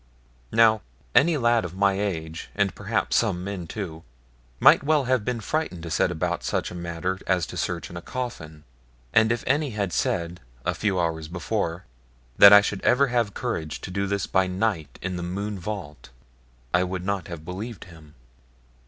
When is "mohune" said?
15.23-15.59